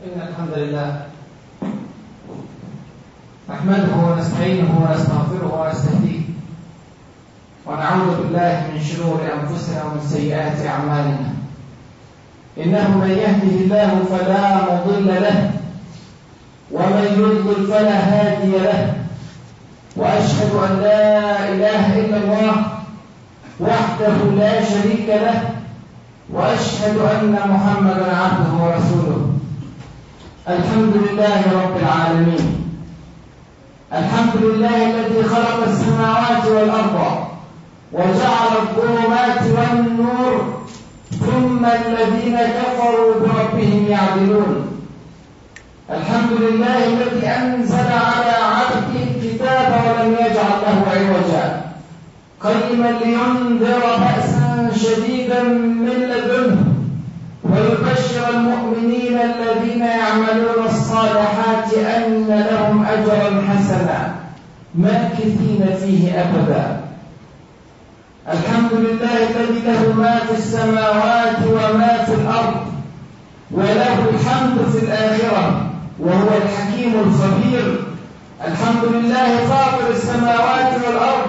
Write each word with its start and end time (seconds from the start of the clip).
إن 0.00 0.20
الحمد 0.20 0.52
لله 0.56 1.00
نحمده 3.50 3.92
ونستعينه 3.96 4.70
ونستغفره 4.80 5.52
ونستهديه 5.60 6.20
ونعوذ 7.66 8.16
بالله 8.16 8.52
من 8.72 8.80
شرور 8.80 9.20
أنفسنا 9.20 9.84
ومن 9.84 10.00
سيئات 10.00 10.66
أعمالنا. 10.66 11.28
إنه 12.58 12.88
من 12.96 13.10
يهده 13.10 13.54
الله 13.60 13.90
فلا 14.10 14.44
مضل 14.72 15.06
له 15.06 15.50
ومن 16.72 17.04
يضلل 17.20 17.66
فلا 17.68 17.98
هادي 18.00 18.52
له. 18.58 18.94
وأشهد 19.96 20.52
أن 20.64 20.80
لا 20.80 21.48
إله 21.48 21.98
إلا 22.00 22.16
الله 22.16 22.52
وحده 23.60 24.16
لا 24.36 24.64
شريك 24.64 25.08
له. 25.08 25.60
وأشهد 26.32 26.96
أن 26.98 27.32
محمدا 27.32 28.16
عبده 28.16 28.64
ورسوله. 28.64 29.29
الحمد 30.48 30.96
لله 30.96 31.42
رب 31.52 31.76
العالمين. 31.76 32.44
الحمد 33.92 34.36
لله 34.36 34.90
الذي 34.90 35.22
خلق 35.22 35.62
السماوات 35.68 36.46
والأرض 36.46 36.96
وجعل 37.92 38.52
الظلمات 38.62 39.42
والنور 39.56 40.62
ثم 41.20 41.64
الذين 41.64 42.36
كفروا 42.36 43.14
بربهم 43.20 43.86
يعدلون. 43.88 44.66
الحمد 45.90 46.32
لله 46.32 46.86
الذي 46.86 47.26
أنزل 47.26 47.88
على 47.92 48.34
عبده 48.56 49.02
الكتاب 49.10 49.68
ولم 49.84 50.12
يجعل 50.12 50.56
له 50.64 50.78
عوجا. 50.96 51.62
قيما 52.40 52.90
لينذر 53.04 53.82
بأسا 54.02 54.70
شديدا 54.76 55.42
من 55.84 55.96
لدنه. 56.10 56.69
ويبشر 57.50 58.30
المؤمنين 58.30 59.18
الذين 59.18 59.80
يعملون 59.80 60.66
الصالحات 60.66 61.74
أن 61.74 62.46
لهم 62.50 62.86
أجرا 62.86 63.42
حسنا 63.48 64.14
ماكثين 64.74 65.64
فيه 65.80 66.20
أبدا. 66.20 66.80
الحمد 68.28 68.72
لله 68.72 69.16
الذي 69.16 69.60
له 69.66 69.92
ما 69.92 70.18
في 70.18 70.38
السماوات 70.38 71.36
وما 71.46 72.04
في 72.06 72.14
الأرض 72.14 72.56
وله 73.50 73.98
الحمد 74.10 74.58
في 74.72 74.78
الآخرة 74.84 75.66
وهو 75.98 76.28
الحكيم 76.28 76.92
الخبير. 76.94 77.80
الحمد 78.46 78.84
لله 78.84 79.36
فاطر 79.36 79.90
السماوات 79.90 80.72
والأرض 80.86 81.26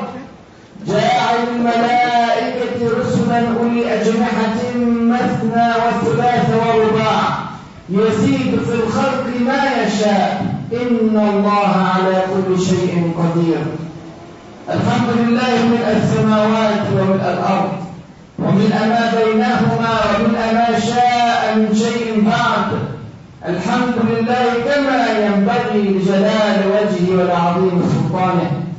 جاعل 0.88 1.38
الملائكة 1.56 3.00
رسلا 3.00 3.48
أولي 3.60 4.02
أجنحة 4.02 4.60
مثنى 5.02 5.68
وثلاث 5.84 6.50
ورباع. 6.50 7.22
يزيد 7.90 8.60
في 8.66 8.74
الخلق 8.74 9.26
ما 9.46 9.84
يشاء. 9.84 10.46
إن 10.74 11.34
الله 11.34 11.76
على 11.94 12.24
كل 12.34 12.62
شيء 12.62 13.12
قدير. 13.18 13.64
الحمد 14.70 15.10
لله 15.18 15.66
من 15.66 15.84
السماوات 15.98 16.84
ومن 16.94 17.20
الأرض. 17.22 17.72
ومن 18.40 18.70
ما 18.70 19.12
بينهما 19.18 19.94
ومن 20.10 20.34
ما 20.34 20.80
شاء 20.80 21.56
من 21.56 21.76
شيء 21.76 22.24
بعد. 22.26 22.70
الحمد 23.46 23.96
لله 24.10 24.46
كما 24.66 25.02
ينبغي 25.26 25.82
لجلال 25.82 26.60
وجهه 26.68 27.18
ولعظيم 27.18 27.84
سلطانه. 27.94 28.71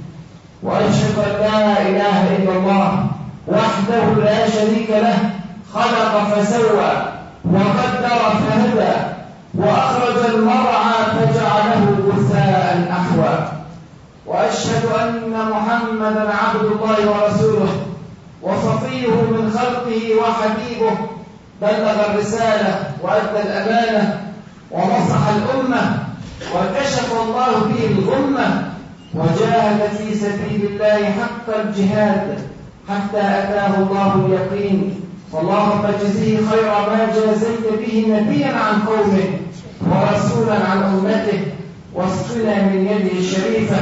وأشهد 0.63 1.19
أن 1.19 1.33
لا 1.41 1.83
إله 1.83 2.37
إلا 2.37 2.53
الله 2.53 3.07
وحده 3.49 4.05
لا 4.25 4.51
شريك 4.51 4.91
له 4.91 5.19
خلق 5.75 6.35
فسوى 6.35 6.93
وقدر 7.45 8.19
فهدى 8.49 8.95
وأخرج 9.55 10.35
المرعى 10.35 10.95
فجعله 11.15 11.97
غثاء 12.09 12.93
أحوى. 12.93 13.49
وأشهد 14.27 14.85
أن 15.01 15.51
محمدا 15.51 16.31
عبد 16.43 16.65
الله 16.65 17.11
ورسوله 17.11 17.73
وصفيه 18.43 19.09
من 19.11 19.51
خلقه 19.59 20.03
وحبيبه 20.21 20.97
بلغ 21.63 22.07
الرسالة 22.11 22.85
وأدى 23.03 23.43
الأمانة 23.43 24.21
ونصح 24.71 25.29
الأمة 25.29 25.99
وكشف 26.55 27.13
الله 27.23 27.53
به 27.53 27.87
الغمة 27.99 28.72
وجاهد 29.15 29.91
في 29.99 30.15
سبيل 30.15 30.71
الله 30.71 31.05
حق 31.05 31.57
الجهاد 31.65 32.39
حتى 32.89 33.21
أتاه 33.21 33.75
الله 33.79 34.27
اليقين. 34.27 34.95
فاللهم 35.33 35.87
اجزيه 35.87 36.37
خير 36.37 36.71
ما 36.91 37.07
جازيت 37.15 37.65
به 37.81 38.07
نبيا 38.09 38.47
عن 38.47 38.83
قومه 38.87 39.29
ورسولا 39.81 40.55
عن 40.71 40.83
أمته. 40.83 41.41
واسقنا 41.95 42.63
من 42.63 42.87
يده 42.91 43.19
الشريفة 43.19 43.77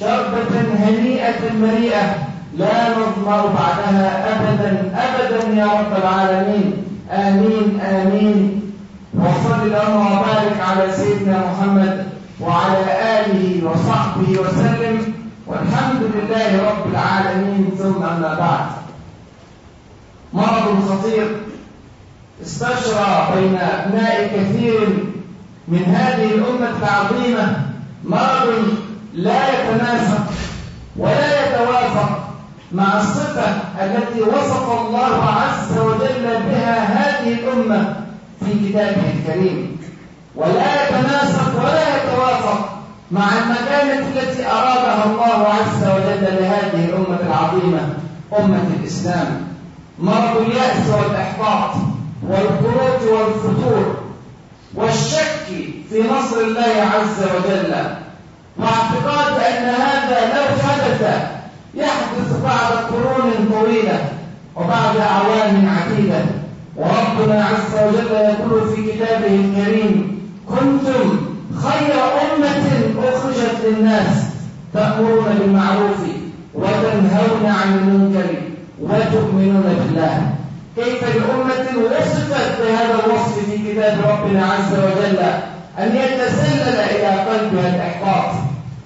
شربة 0.00 0.54
هنيئة 0.78 1.52
مريئة 1.62 2.16
لا 2.58 2.90
نظمر 2.90 3.46
بعدها 3.46 4.34
أبدا 4.34 4.92
أبدا 4.96 5.60
يا 5.60 5.66
رب 5.66 5.92
العالمين. 6.02 6.72
آمين 7.10 7.80
آمين. 7.80 8.60
وصل 9.14 9.62
اللهم 9.62 10.06
وبارك 10.06 10.56
على 10.68 10.92
سيدنا 10.92 11.44
محمد 11.50 12.06
وعلى 12.44 12.80
آله 13.20 13.70
وصحبه 13.70 14.30
وسلم 14.40 15.14
والحمد 15.46 16.02
لله 16.14 16.70
رب 16.70 16.90
العالمين 16.92 17.70
ثم 17.78 18.02
أما 18.02 18.34
بعد. 18.34 18.66
مرض 20.32 20.88
خطير 20.88 21.36
استشرى 22.42 23.28
بين 23.34 23.56
أبناء 23.56 24.26
كثير 24.36 24.88
من 25.68 25.84
هذه 25.84 26.34
الأمة 26.34 26.72
العظيمة 26.82 27.56
مرض 28.04 28.64
لا 29.14 29.40
يتناسق 29.52 30.24
ولا 30.96 31.46
يتوافق 31.46 32.28
مع 32.72 33.00
الصفة 33.00 33.46
التي 33.84 34.22
وصف 34.22 34.80
الله 34.80 35.24
عز 35.24 35.78
وجل 35.78 36.24
بها 36.24 36.76
هذه 36.84 37.32
الأمة 37.32 37.96
في 38.44 38.68
كتابه 38.68 39.02
الكريم. 39.14 39.73
ولا 40.36 40.84
يتناسق 40.84 41.64
ولا 41.64 41.96
يتوافق 41.96 42.68
مع 43.10 43.24
المكانة 43.38 44.06
التي 44.08 44.46
أرادها 44.46 45.04
الله 45.04 45.48
عز 45.48 45.82
وجل 45.84 46.22
لهذه 46.22 46.84
الأمة 46.84 47.18
العظيمة 47.26 47.88
أمة 48.38 48.66
الإسلام. 48.80 49.46
مرض 49.98 50.36
اليأس 50.36 50.88
والإحباط 50.88 51.74
والخروج 52.28 53.12
والفتور 53.12 53.96
والشك 54.74 55.46
في 55.90 56.02
نصر 56.02 56.40
الله 56.40 56.90
عز 56.94 57.22
وجل. 57.22 57.74
واعتقاد 58.58 59.42
أن 59.42 59.64
هذا 59.64 60.34
لو 60.34 60.68
حدث 60.68 61.02
يحدث 61.74 62.42
بعد 62.44 62.72
قرون 62.92 63.48
طويلة 63.52 64.08
وبعد 64.56 64.96
أعوام 64.96 65.68
عديدة. 65.78 66.24
وربنا 66.76 67.44
عز 67.44 67.84
وجل 67.86 68.10
يقول 68.10 68.68
في 68.68 68.92
كتابه 68.92 69.26
الكريم 69.26 70.13
كنتم 70.54 71.16
خير 71.62 71.94
أمة 71.94 73.08
أخرجت 73.08 73.54
للناس 73.64 74.24
تأمرون 74.74 75.24
بالمعروف 75.38 76.00
وتنهون 76.54 77.46
عن 77.46 77.78
المنكر 77.78 78.26
وتؤمنون 78.82 79.76
بالله. 79.78 80.34
كيف 80.76 81.02
لأمة 81.02 81.84
وصفت 81.84 82.62
بهذا 82.62 82.94
الوصف 83.04 83.50
في 83.50 83.72
كتاب 83.72 83.98
ربنا 84.08 84.46
عز 84.46 84.72
وجل؟ 84.78 85.18
أن 85.78 85.96
يتسلل 85.96 86.78
إلى 86.78 87.06
قلبها 87.06 87.74
الإحباط 87.74 88.34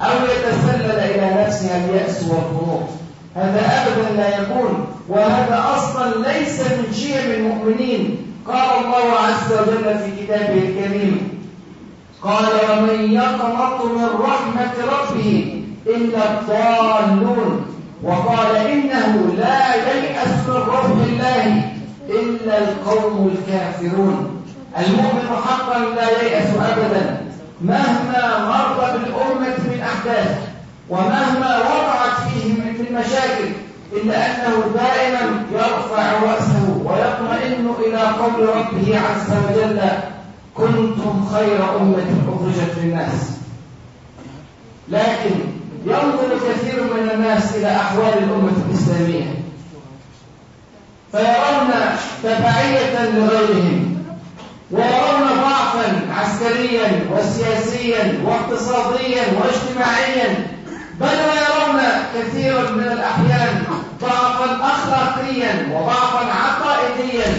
أو 0.02 0.14
يتسلل 0.24 0.98
إلى 0.98 1.44
نفسها 1.44 1.84
اليأس 1.84 2.24
والقنوط 2.28 2.88
هذا 3.36 3.60
أبدا 3.60 4.16
لا 4.16 4.28
يكون 4.38 4.86
وهذا 5.08 5.64
أصلا 5.76 6.28
ليس 6.28 6.60
من 6.60 6.94
شيم 6.94 7.32
المؤمنين. 7.34 8.16
قال 8.46 8.84
الله 8.84 9.18
عز 9.18 9.52
وجل 9.52 9.98
في 9.98 10.24
كتابه 10.24 10.54
الكريم 10.54 11.37
قال 12.22 12.52
ومن 12.70 13.12
يقنط 13.12 13.84
من 13.84 14.08
رحمة 14.20 14.74
ربه 14.92 15.62
إلا 15.86 16.18
الضالون. 16.30 17.66
وقال 18.02 18.56
إنه 18.56 19.34
لا 19.38 19.74
ييأس 19.74 20.48
من 20.48 20.54
روح 20.54 20.84
الله 20.84 21.72
إلا 22.08 22.58
القوم 22.58 23.34
الكافرون. 23.34 24.42
المؤمن 24.78 25.28
حقا 25.46 25.78
لا 25.78 26.22
ييأس 26.22 26.50
أبدا 26.56 27.20
مهما 27.60 28.38
مر 28.48 28.92
بالأمة 28.92 29.56
من 29.58 29.80
أحداث 29.80 30.38
ومهما 30.88 31.58
وقعت 31.58 32.28
فيه 32.28 32.52
من 32.52 32.98
مشاكل 32.98 33.52
إلا 33.92 34.26
أنه 34.26 34.64
دائما 34.74 35.44
يرفع 35.52 36.12
رأسه 36.22 36.82
ويطمئن 36.84 37.70
إلى 37.86 37.98
قول 37.98 38.48
ربه 38.48 39.00
عز 39.00 39.30
وجل 39.30 39.80
كنتم 40.58 41.28
خير 41.32 41.76
أمة 41.80 42.06
أخرجت 42.28 42.78
للناس. 42.82 43.30
لكن 44.88 45.34
ينظر 45.86 46.38
كثير 46.48 46.82
من 46.84 47.10
الناس 47.14 47.56
إلى 47.56 47.76
أحوال 47.76 48.18
الأمة 48.18 48.52
الإسلامية. 48.68 49.34
فيرون 51.12 51.70
تبعية 52.22 53.10
لغيرهم 53.10 53.98
ويرون 54.70 55.28
ضعفا 55.42 56.00
عسكريا 56.18 57.06
وسياسيا 57.12 58.20
واقتصاديا 58.24 59.22
واجتماعيا 59.38 60.46
بل 61.00 61.06
ويرون 61.06 61.80
كثيرا 62.14 62.70
من 62.70 62.82
الأحيان 62.82 63.62
ضعفا 64.00 64.58
أخلاقيا 64.66 65.68
وضعفا 65.72 66.32
عقائديا 66.32 67.32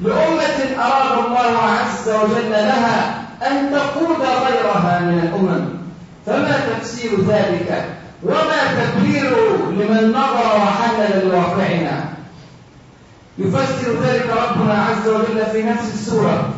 لأمة 0.00 0.57
الله 1.26 1.58
عز 1.58 2.08
وجل 2.08 2.50
لها 2.50 3.24
أن 3.50 3.72
تقود 3.72 4.20
غيرها 4.20 5.00
من 5.00 5.18
الأمم. 5.18 5.64
فما 6.26 6.60
تفسير 6.70 7.10
ذلك؟ 7.28 7.84
وما 8.22 8.60
تبريره 8.78 9.70
لمن 9.70 10.10
نظر 10.10 10.56
وحلل 10.56 11.28
لواقعنا 11.28 12.04
يفسر 13.38 13.92
ذلك 14.04 14.26
ربنا 14.26 14.74
عز 14.84 15.08
وجل 15.08 15.46
في 15.52 15.62
نفس 15.62 15.94
السورة 15.94 16.50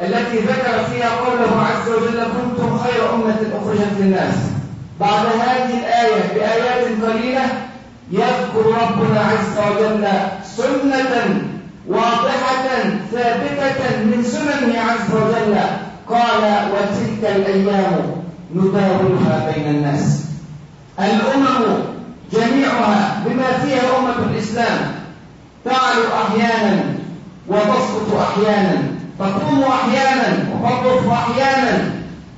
التي 0.00 0.38
ذكر 0.38 0.84
فيها 0.92 1.10
قوله 1.16 1.66
عز 1.66 1.88
وجل 1.88 2.22
كنتم 2.24 2.78
خير 2.78 3.14
أمة 3.14 3.36
أخرجت 3.54 3.92
للناس 3.98 4.34
بعد 5.00 5.26
هذه 5.26 5.78
الآية 5.78 6.34
بآيات 6.34 6.86
قليلة 7.02 7.42
يذكر 8.10 8.66
ربنا 8.66 9.20
عز 9.20 9.58
وجل 9.58 10.08
سنة 10.56 11.53
واضحة 11.88 12.66
ثابتة 13.12 13.96
من 14.04 14.24
سننه 14.24 14.80
عز 14.80 15.14
وجل 15.14 15.56
قال 16.08 16.42
وتلك 16.72 17.36
الأيام 17.36 18.24
نداولها 18.54 19.52
بين 19.52 19.66
الناس. 19.66 20.24
الأمم 20.98 21.82
جميعها 22.32 23.22
بما 23.26 23.58
فيها 23.64 23.98
أمة 23.98 24.30
الإسلام 24.30 24.92
تعلو 25.64 26.04
أحيانا 26.26 26.82
وتسقط 27.48 28.20
أحيانا 28.20 28.82
تقوم 29.18 29.62
أحيانا 29.62 30.36
وتضعف 30.62 31.08
أحيانا 31.12 31.90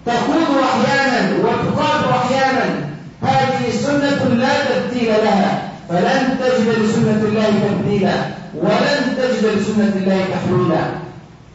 تخوض 0.06 0.58
أحيانا 0.64 1.36
وتقاد 1.38 2.04
أحيانا. 2.10 2.86
هذه 3.22 3.70
سنة 3.70 4.34
لا 4.34 4.48
تبديل 4.64 5.08
لها. 5.08 5.65
فلن 5.88 6.38
تجد 6.40 6.68
لسنة 6.78 7.20
الله 7.22 7.50
تبديلا 7.68 8.14
ولن 8.54 9.16
تجد 9.16 9.44
لسنة 9.58 9.92
الله 9.96 10.24
تحويلا. 10.34 10.84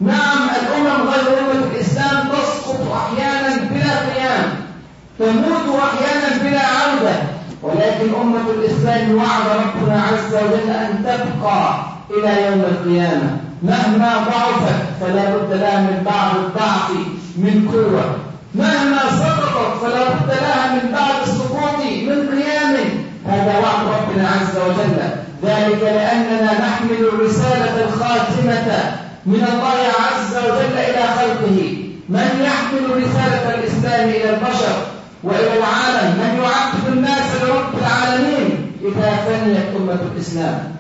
نعم 0.02 0.50
الأمم 0.62 1.10
غير 1.10 1.40
أمة 1.40 1.66
الإسلام 1.72 2.28
تسقط 2.30 2.82
أحيانا 2.92 3.58
بلا 3.72 4.14
قيام 4.14 4.50
تموت 5.20 5.80
أحيانا 5.80 6.44
بلا 6.44 6.60
عودة 6.60 7.16
ولكن 7.64 8.16
أمة 8.22 8.50
الإسلام 8.50 9.16
وعد 9.16 9.46
ربنا 9.60 10.04
عز 10.04 10.34
وجل 10.34 10.70
أن 10.70 11.06
تبقى 11.06 11.76
إلى 12.10 12.46
يوم 12.46 12.60
القيامة. 12.60 13.38
مهما 13.64 14.14
ضعفت 14.18 14.82
فلا 15.02 15.36
بد 15.36 15.54
لها 15.54 15.80
من 15.80 16.04
بعد 16.06 16.36
الضعف 16.36 16.92
من 17.38 17.70
قوة. 17.74 18.16
مهما 18.56 19.00
سقطت 19.20 19.82
فلا 19.82 20.04
بد 20.10 20.30
لها 20.42 20.76
من 20.76 20.92
بعد 20.92 21.22
السقوط 21.28 21.80
من 21.84 22.30
قيام. 22.30 22.91
هذا 23.28 23.60
وعد 23.60 24.02
ربنا 24.02 24.30
عز 24.30 24.58
وجل. 24.58 25.00
ذلك 25.44 25.82
لأننا 25.82 26.52
نحمل 26.68 27.08
الرسالة 27.14 27.86
الخاتمة 27.88 28.68
من 29.26 29.48
الله 29.54 29.80
عز 30.06 30.38
وجل 30.38 30.78
إلى 30.78 31.04
خلقه. 31.18 31.78
من 32.10 32.30
يحمل 32.44 33.04
رسالة 33.04 33.56
الإسلام 33.56 34.10
إلى 34.10 34.30
البشر 34.30 34.76
وإلى 35.24 35.58
العالم 35.58 36.18
من 36.18 36.44
يعبد 36.44 36.88
الناس 36.88 37.36
لرب 37.44 37.74
العالمين 37.82 38.72
إذا 38.82 39.12
فنيت 39.26 39.76
أمة 39.78 40.00
الإسلام. 40.16 40.76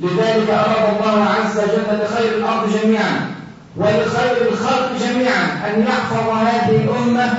لذلك 0.00 0.50
أراد 0.50 0.94
الله 0.96 1.24
عز 1.24 1.58
وجل 1.58 2.04
لخير 2.04 2.38
الأرض 2.38 2.70
جميعا 2.82 3.30
ولخير 3.76 4.48
الخلق 4.52 4.90
جميعا 5.00 5.44
أن 5.66 5.82
يحفظ 5.82 6.28
هذه 6.28 6.76
الأمة 6.84 7.32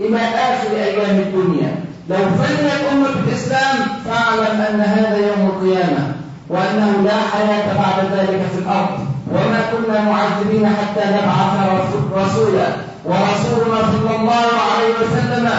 إلى 0.00 0.18
آخر 0.18 0.76
أيام 0.76 1.18
الدنيا. 1.18 1.85
لو 2.10 2.16
فنيت 2.16 2.92
أمة 2.92 3.08
الإسلام 3.26 3.76
فاعلم 4.04 4.60
أن 4.60 4.80
هذا 4.80 5.16
يوم 5.16 5.46
القيامة 5.46 6.12
وأنه 6.48 7.02
لا 7.04 7.20
حياة 7.32 7.74
بعد 7.74 8.18
ذلك 8.18 8.42
في 8.52 8.58
الأرض 8.58 8.98
وما 9.32 9.60
كنا 9.72 10.00
معذبين 10.02 10.66
حتى 10.66 11.04
نبعث 11.06 11.56
رسولا. 12.14 12.68
ورسولنا 13.04 13.82
صلى 13.92 14.16
الله 14.16 14.46
عليه 14.72 14.94
وسلم 15.00 15.50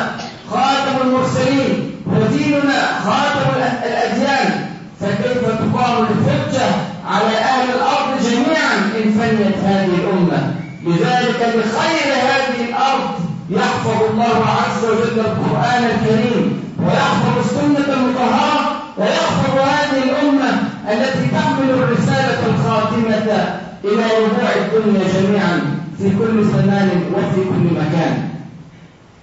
خاتم 0.52 1.08
المرسلين 1.08 1.92
وديننا 2.06 3.00
خاتم 3.06 3.50
الأديان. 3.86 4.68
فكيف 5.02 5.42
تقام 5.42 6.04
الحجة 6.04 6.66
على 7.08 7.38
أهل 7.38 7.70
الأرض 7.70 8.22
جميعا 8.24 8.76
إن 8.98 9.12
فنيت 9.12 9.58
هذه 9.66 9.96
الأمة؟ 10.04 10.54
لذلك 10.86 11.40
بخير 11.40 12.14
هذه 12.14 12.70
الأرض 12.70 13.27
يحفظ 13.50 14.04
الله 14.12 14.46
عز 14.46 14.86
وجل 14.86 15.20
القرآن 15.20 15.84
الكريم 15.84 16.64
ويحفظ 16.80 17.38
السنة 17.40 17.94
المطهرة 17.94 18.76
ويحفظ 18.98 19.58
هذه 19.60 20.04
الأمة 20.04 20.50
التي 20.92 21.28
تحمل 21.28 21.70
الرسالة 21.70 22.40
الخاتمة 22.46 23.58
إلى 23.84 24.04
ربوع 24.04 24.50
الدنيا 24.56 25.08
جميعا 25.14 25.62
في 25.98 26.10
كل 26.10 26.44
زمان 26.44 26.90
وفي 27.14 27.44
كل 27.50 27.76
مكان. 27.80 28.30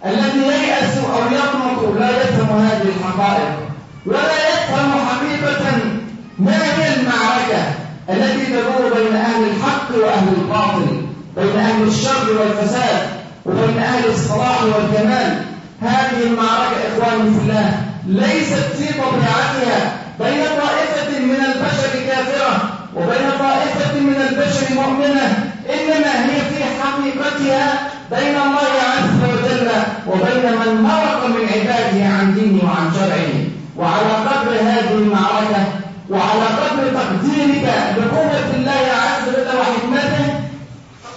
الذي 0.04 0.38
ييأس 0.38 0.98
أو 0.98 1.22
يقنط 1.32 1.98
لا 2.00 2.10
يفهم 2.10 2.58
هذه 2.58 2.88
الحقائق 2.98 3.52
ولا 4.06 4.48
يفهم 4.48 4.92
حقيقة 5.08 5.72
ما 6.38 6.52
هي 6.52 6.94
المعركة 6.94 7.62
التي 8.10 8.46
تدور 8.46 8.94
بين 8.94 9.16
أهل 9.16 9.44
الحق 9.44 9.88
وأهل 10.04 10.28
الباطل 10.28 11.06
بين 11.36 11.56
أهل 11.56 11.82
الشر 11.82 12.40
والفساد. 12.40 13.13
وبين 13.46 13.78
أهل 13.78 14.10
الصلاح 14.10 14.62
والكمال 14.62 15.42
هذه 15.82 16.22
المعركة 16.26 16.76
إخواني 16.88 17.30
في 17.30 17.40
الله 17.40 17.72
ليست 18.06 18.64
في 18.78 18.86
طبيعتها 18.86 19.96
بين 20.20 20.44
طائفة 20.60 21.18
من 21.18 21.40
البشر 21.46 22.06
كافرة 22.06 22.70
وبين 22.96 23.30
طائفة 23.38 24.00
من 24.00 24.16
البشر 24.28 24.74
مؤمنة 24.74 25.52
إنما 25.74 26.24
هي 26.26 26.40
في 26.50 26.64
حقيقتها 26.82 27.90
بين 28.10 28.36
الله 28.36 28.74
عز 28.92 29.20
وجل 29.30 29.68
وبين 30.06 30.52
من 30.52 30.82
مرق 30.82 31.26
من 31.26 31.48
عباده 31.54 32.04
عن 32.14 32.34
دينه 32.34 32.64
وعن 32.64 32.90
شرعه. 32.94 33.44
وعلى 33.76 34.12
قدر 34.28 34.52
هذه 34.52 34.94
المعركة 34.94 35.66
وعلى 36.10 36.44
قدر 36.44 37.00
تقديرك 37.00 37.64
لقوة 37.96 38.54
الله 38.56 38.84
عز 39.04 39.28
وجل 39.28 39.58
وحكمته 39.58 40.34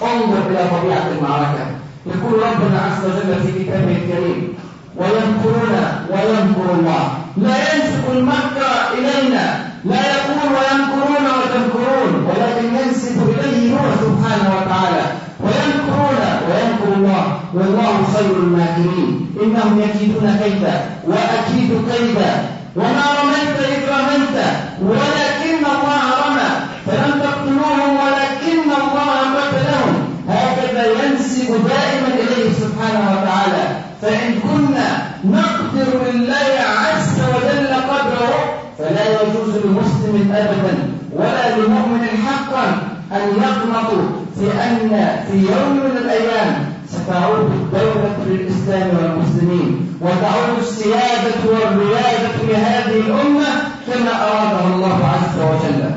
انظر 0.01 0.49
إلى 0.49 0.69
طبيعة 0.71 1.07
المعركة. 1.17 1.66
يقول 2.05 2.33
ربنا 2.33 2.79
عز 2.81 3.05
وجل 3.05 3.41
في 3.43 3.63
كتابه 3.63 3.91
الكريم 3.91 4.53
ويمكرون 4.97 5.75
ويمكر 6.11 6.67
الله. 6.79 7.03
لا 7.37 7.57
ينسب 7.73 8.03
المكر 8.11 8.71
إلينا 8.97 9.45
لا 9.85 10.01
يقول 10.15 10.39
ويمكرون 10.55 11.25
وتمكرون 11.39 12.11
ولكن 12.27 12.65
ينسب 12.75 13.17
إليه 13.29 13.73
هو 13.73 13.87
سبحانه 14.05 14.49
وتعالى 14.55 15.05
ويمكرون 15.43 16.21
ويمكر 16.49 16.97
الله. 16.97 17.39
والله 17.53 17.93
خير 18.13 18.31
الماكرين. 18.43 19.29
إنهم 19.43 19.81
يكيدون 19.81 20.39
كيدا 20.43 20.81
وأكيد 21.07 21.71
كيدا. 21.91 22.31
وما 22.75 23.05
رميت 23.19 23.57
إذ 23.59 23.81
رميت 23.89 24.37
ولكن 24.81 25.65
الله 25.65 26.03
رمى 26.25 26.49
فلم 26.85 27.19
تقتلوهم 27.23 27.97
ولكن 28.03 28.69
الله 28.81 29.19
قتلهم 29.37 29.93
هكذا 30.29 30.85
ينسب 30.85 31.47
دائما 31.67 32.09
إليه 32.13 32.53
سبحانه 32.53 33.11
وتعالى 33.11 33.65
فإن 34.07 34.39
كنا 34.39 35.07
نقدر 35.25 36.11
لله 36.11 36.49
عز 36.79 37.19
وجل 37.19 37.67
قدره 37.73 38.35
فلا 38.79 39.05
يجوز 39.21 39.55
لمسلم 39.65 40.31
أبدا 40.35 40.77
ولا 41.15 41.57
لمؤمن 41.57 42.07
حقا 42.27 42.65
أن 43.11 43.27
يقنطوا 43.43 44.03
في 44.35 44.45
أن 44.63 44.89
في 45.31 45.37
يوم 45.37 45.73
من 45.75 45.97
الأيام 45.97 46.65
ستعود 46.89 47.51
الدولة 47.51 48.15
للإسلام 48.27 48.87
والمسلمين 48.97 49.97
وتعود 50.01 50.57
السيادة 50.59 51.39
والريادة 51.45 52.35
لهذه 52.49 52.99
الأمة 52.99 53.47
كما 53.87 54.11
أرادها 54.23 54.75
الله 54.75 54.99
عز 55.05 55.41
وجل. 55.41 55.91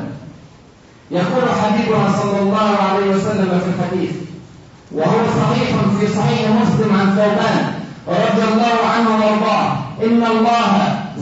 يقول 1.11 1.43
حبيبنا 1.61 2.11
صلى 2.21 2.39
الله 2.39 2.77
عليه 2.91 3.09
وسلم 3.15 3.61
في 3.63 3.69
الحديث 3.83 4.11
وهو 4.91 5.17
صحيح 5.39 5.69
في 5.99 6.07
صحيح 6.07 6.49
مسلم 6.49 6.95
عن 6.99 7.09
ثوبان 7.15 7.70
رضي 8.07 8.43
الله 8.53 8.77
عنه 8.95 9.09
وارضاه. 9.09 9.67
إن 10.03 10.23
الله 10.33 10.71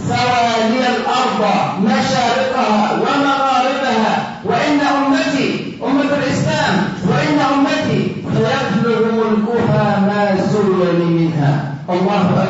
سوى 0.08 0.48
لي 0.72 0.82
الأرض 0.96 1.42
مشارقها 1.84 2.92
ومغاربها 2.94 4.14
وإن 4.46 4.80
أمتي 4.80 5.78
أمة 5.84 6.12
الإسلام 6.18 6.76
وإن 7.08 7.40
أمتي 7.54 8.16
سيبلغ 8.34 9.02
ملكها 9.12 10.00
ما 10.00 10.36
زل 10.52 11.06
منها. 11.06 11.74
الله 11.90 12.22
أكبر. 12.22 12.49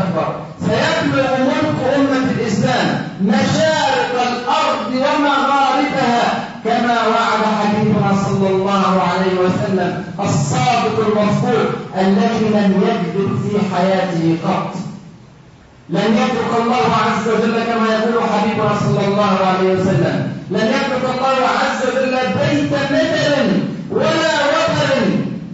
الله 16.70 16.96
عز 17.06 17.28
وجل 17.34 17.58
كما 17.70 17.88
يقول 17.94 18.24
حبيبنا 18.30 18.74
صلى 18.80 19.02
الله 19.08 19.38
عليه 19.48 19.70
وسلم. 19.74 20.18
لن 20.52 20.68
يترك 20.76 21.04
الله 21.14 21.38
عز 21.62 21.82
وجل 21.88 22.16
بيت 22.40 22.74
مثل 22.92 23.50
ولا 23.92 24.34
وطن 24.54 25.00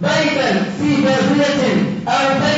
بيتا 0.02 0.48
في 0.78 0.88
بادية 1.04 1.64
أو 2.08 2.24
بيتا 2.42 2.55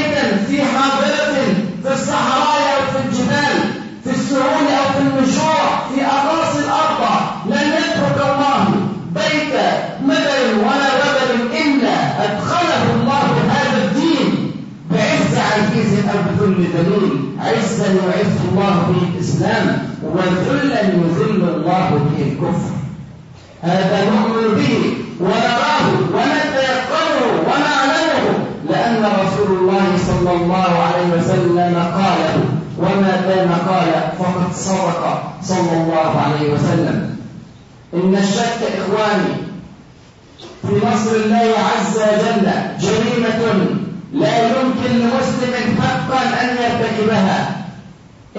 بذل 16.15 16.55
دليل 16.75 17.37
عزا 17.41 17.87
يعز 17.87 18.37
الله 18.50 18.75
به 18.88 19.03
الإسلام 19.15 19.88
وذلا 20.03 20.81
يذل 20.81 21.43
الله 21.55 21.88
به 21.91 22.23
الكفر. 22.23 22.73
هذا 23.62 24.05
نؤمن 24.11 24.55
به 24.55 24.95
ونراه 25.21 25.87
ونتيقنه 26.15 27.31
ونعلمه 27.49 28.38
لأن 28.71 29.05
رسول 29.05 29.59
الله 29.59 29.87
صلى 30.07 30.33
الله 30.33 30.71
عليه 30.87 31.09
وسلم 31.19 31.75
قاله 31.77 32.45
وما 32.79 33.21
دام 33.29 33.50
قال 33.69 33.93
فقد 34.19 34.53
صدق 34.55 35.23
صلى 35.43 35.73
الله 35.83 36.21
عليه 36.21 36.55
وسلم. 36.55 37.17
إن 37.95 38.15
الشك 38.15 38.61
إخواني 38.79 39.35
في 40.62 40.87
نصر 40.87 41.17
الله 41.17 41.55
عز 41.59 41.97
وجل 41.97 42.47
جريمة 42.81 43.78
لا 44.12 44.47
يمكن 44.47 44.91
لمسلم 44.99 45.83
حقا 45.83 46.23
أن 46.43 46.49
يرتكبها. 46.49 47.50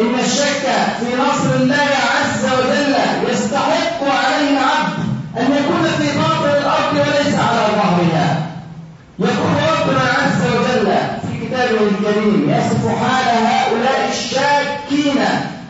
إن 0.02 0.20
الشك 0.20 0.66
في 1.00 1.06
نصر 1.16 1.56
الله 1.56 1.90
عز 2.16 2.44
وجل 2.46 2.96
يستحق 3.32 4.04
عليه 4.04 4.50
العبد 4.50 5.00
أن 5.38 5.44
يكون 5.44 5.84
في 5.98 6.18
باطن 6.18 6.50
الأرض 6.62 6.94
وليس 6.94 7.36
على 7.36 7.62
ظهرها. 7.76 8.46
يقول 9.20 9.54
ربنا 9.80 10.02
عز 10.02 10.42
وجل 10.56 10.92
في 11.22 11.46
كتابه 11.46 11.82
الكريم 11.88 12.50
يصف 12.50 12.88
حال 12.88 13.46
هؤلاء 13.46 14.10
الشاكين 14.12 15.22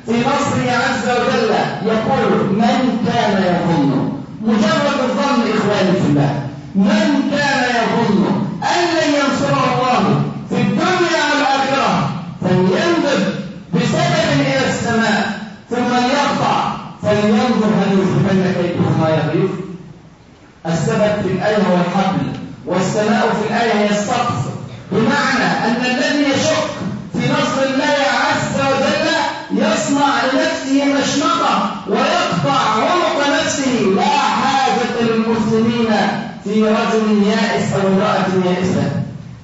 في 0.05 0.11
نصره 0.11 0.71
عز 0.71 1.09
وجل. 1.09 1.53
يقول 1.85 2.43
من 2.53 3.05
كان 3.07 3.43
يظن؟ 3.43 4.11
مجرد 4.41 4.99
الظن 5.03 5.41
إخواني 5.57 5.91
في 6.01 6.07
الله. 6.07 6.39
من 6.75 7.31
كان 7.31 7.63
يظن؟ 7.75 8.38
السبب 20.99 21.21
في 21.21 21.33
الآية 21.33 21.55
هو 21.57 21.75
الحبل 21.75 22.31
والسماء 22.65 23.29
في 23.41 23.49
الآية 23.49 23.73
هي 23.73 23.89
السقف 23.89 24.39
بمعنى 24.91 25.65
أن 25.65 25.85
الذي 25.85 26.23
يشك 26.23 26.69
في 27.13 27.31
نصر 27.31 27.61
الله 27.65 27.99
عز 28.27 28.55
وجل 28.61 29.07
يصنع 29.51 30.09
لنفسه 30.33 30.85
مشنقة 30.85 31.71
ويقطع 31.87 32.59
عنق 32.75 33.39
نفسه. 33.39 33.93
لا 33.95 34.17
حاجة 34.17 35.01
للمسلمين 35.01 35.89
في 36.43 36.63
رجل 36.63 37.23
يائس 37.27 37.73
أو 37.73 37.87
امرأة 37.87 38.45
يائسة. 38.45 38.91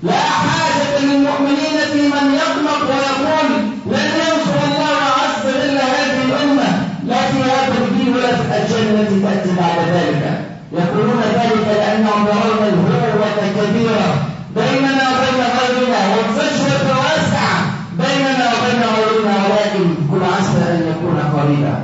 لا 0.03 0.21
حاجة 0.21 1.00
للمؤمنين 1.00 1.77
في 1.93 2.01
من 2.01 2.33
يقنط 2.33 2.81
ويقول 2.89 3.51
لن 3.85 4.09
ينصر 4.19 4.57
الله 4.65 4.97
عز 5.19 5.45
وجل 5.45 5.77
هذه 5.77 6.21
الأمة. 6.25 6.67
لا 7.07 7.15
في 7.15 7.43
هذا 7.43 7.74
الدين 7.77 8.15
ولا 8.15 8.35
في 8.35 8.79
التي 8.79 9.21
تأتي 9.21 9.50
بعد 9.59 9.79
ذلك. 9.93 10.54
يقولون 10.72 11.22
ذلك 11.34 11.67
لأنهم 11.67 12.27
يرون 12.27 12.63
الهروة 12.74 13.39
كبيرة 13.57 14.36
بيننا 14.55 15.05
وبين 15.12 15.41
غيرنا 15.57 16.15
والفجوة 16.15 16.98
واسعة 16.98 17.55
بيننا 17.98 18.45
وبين 18.53 18.81
غيرنا 18.95 19.36
ولكن 19.45 19.95
كل 20.12 20.24
عسى 20.24 20.57
أن 20.72 20.81
يكون 20.91 21.19
قريبا. 21.36 21.81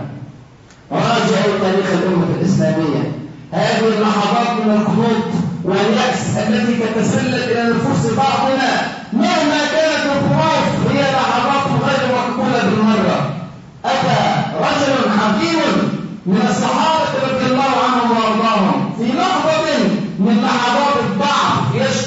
راجعوا 0.92 1.60
تاريخ 1.62 1.88
الأمة 1.94 2.28
الإسلامية. 2.40 3.12
هذه 3.52 3.88
اللحظات 3.88 4.66
من 4.66 4.72
القنوط 4.72 5.26
واليأس 5.64 6.38
التي 6.48 6.74
تتسلل 6.74 7.36
إلى 7.36 7.74
نفوس 7.74 8.14
بعضنا. 8.14 8.72
مهما 9.14 9.60
كانت 9.74 10.06
الظروف 10.16 10.92
هي 10.92 11.02
لحظات 11.02 11.68
غير 11.86 12.16
مقبولة 12.16 12.64
بالمرة. 12.64 13.34
أتى 13.86 14.22
رجل 14.60 15.12
حكيم 15.20 16.02
من 16.26 16.48
الصحابة 16.50 17.34
رضي 17.34 17.46
الله 17.46 17.72
عنهم 17.84 18.12
وأرضاهم 18.12 18.94
في 18.98 19.04
لحظة 19.04 19.78
من 20.20 20.44
لحظات 20.44 20.92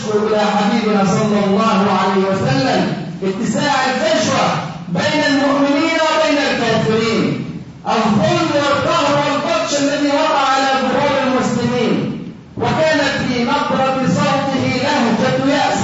يشكو 0.05 0.27
إلى 0.27 0.41
حبيبنا 0.41 1.05
صلى 1.05 1.45
الله 1.45 1.87
عليه 2.01 2.23
وسلم 2.31 2.93
اتساع 3.23 3.73
الفجوة 3.91 4.47
بين 4.89 5.25
المؤمنين 5.27 5.99
وبين 6.05 6.39
الكافرين. 6.39 7.45
الظلم 7.87 8.51
والقهر 8.55 9.19
والبطش 9.19 9.79
الذي 9.79 10.09
وقع 10.09 10.49
على 10.55 10.71
ظهور 10.83 11.15
المسلمين. 11.27 12.23
وكانت 12.59 13.15
في 13.29 13.43
نبرة 13.43 14.09
صوته 14.09 14.65
لهجة 14.83 15.53
يأس. 15.55 15.79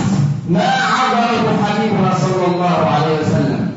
ما 0.48 0.72
عبره 0.98 1.66
حبيبنا 1.66 2.14
صلى 2.20 2.46
الله 2.46 2.90
عليه 2.90 3.14
وسلم. 3.20 3.70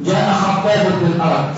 جاء 0.00 0.32
خباب 0.42 0.92
بن 1.00 1.06
الأرض 1.06 1.54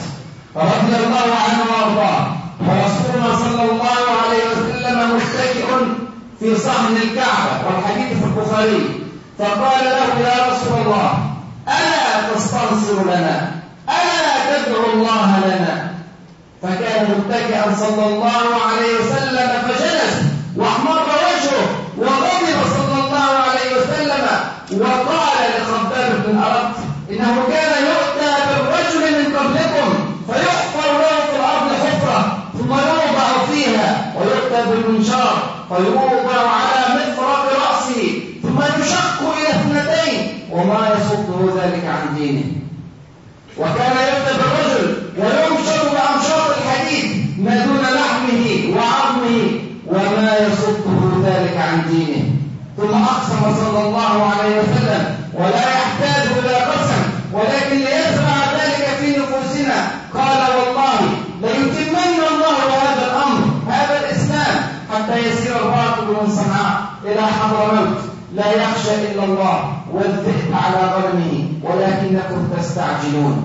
رضي 0.57 0.97
الله 0.97 1.29
عنه 1.45 1.61
وأرضاه. 1.71 2.27
ورسولنا 2.61 3.37
صلى 3.37 3.63
الله 3.71 4.03
عليه 4.23 4.43
وسلم 4.51 5.17
متكئ 5.17 5.68
في 6.41 6.57
صحن 6.57 6.97
الكعبة 6.97 7.67
والحديث 7.67 8.19
في 8.19 8.25
البخاري. 8.25 9.01
فقال 9.39 9.85
له 9.85 10.29
يا 10.29 10.47
رسول 10.53 10.87
الله 10.87 11.13
ألا 11.69 12.35
تستنصر 12.35 13.03
لنا؟ 13.03 13.51
ألا 13.89 14.35
تدعو 14.49 14.93
الله 14.93 15.41
لنا؟ 15.47 15.89
فكان 16.63 17.05
متكئا 17.19 17.75
صلى 17.75 18.07
الله 18.07 18.47
عليه 18.67 18.95
وسلم 19.01 19.49
فجلس 19.69 20.15
وأحمر 20.57 21.03
وجهه 21.03 21.67
وغضب 21.99 22.59
صلى 22.77 22.95
الله 23.05 23.31
عليه 23.49 23.71
وسلم 23.77 24.27
وقال 24.81 25.39
لخباب 25.59 26.23
بن 26.27 26.39
أرد 26.39 26.73
إنه 27.11 27.43
كان 27.49 27.85
يؤتى 27.85 28.35
بالرجل 28.49 29.19
من 29.19 29.37
قبلكم 29.37 30.15
فيحفر 30.27 30.93
له 30.93 31.17
في 31.31 31.37
الأرض 31.37 31.73
حفرة 31.85 32.39
ثم 32.59 32.71
يوضع 32.71 33.29
فيها 34.59 34.71
ويؤتى 34.71 34.83
بالمنشار 34.83 35.43
فيوضع 35.69 36.51
على 36.51 36.95
مفرق 36.95 37.45
رأسه 37.69 38.23
ثم 38.43 38.83
يشق 38.83 39.21
إلى 39.39 39.51
اثنتين 39.51 40.39
وما 40.53 40.89
يصده 40.95 41.63
ذلك 41.63 41.85
عن 41.85 42.17
دينه. 42.17 42.45
وكان 43.59 43.97
يؤتى 43.97 44.35
بالرجل 44.39 44.97
وينشر 45.19 45.83
بأمشاط 45.83 46.57
الحديد 46.59 47.41
ما 47.45 47.67
دون 47.67 47.81
لحمه 47.81 48.77
وعظمه 48.77 49.61
وما 49.87 50.37
يصده 50.37 51.31
ذلك 51.31 51.57
عن 51.57 51.83
دينه. 51.91 52.25
ثم 52.77 53.05
أقسم 53.05 53.57
صلى 53.65 53.87
الله 53.87 54.31
عليه 54.31 54.61
وسلم 54.61 55.17
ولا 55.35 55.69
يحتاج 55.71 56.29
إلى 56.39 56.55
قسم 56.55 57.03
ولكن 57.33 57.77
ليزرع 57.77 58.39
ذلك 58.55 58.89
في 59.01 59.11
نفوسنا 59.11 59.89
قال 60.15 60.41
والله 60.57 61.01
ليتمن 61.43 62.21
الله 62.33 62.59
هذا 62.83 63.07
الأمر 63.07 63.45
هذا 63.69 64.01
الإسلام 64.01 64.57
حتى 64.95 65.19
يسير 65.19 65.57
الراكب 65.57 66.09
من 66.09 66.37
صنعاء 66.37 66.81
إلى 67.05 67.23
حضرموت 67.23 67.99
لا 68.39 68.53
يخشى 68.53 68.95
إلا 68.95 69.25
الله 69.25 69.73
والذئب 69.93 70.55
على 70.55 70.81
ظلمه 70.95 71.49
ولكنكم 71.63 72.49
تستعجلون. 72.57 73.37